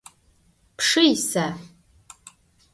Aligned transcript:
Pşşı 0.77 1.01
yisa? 1.07 1.45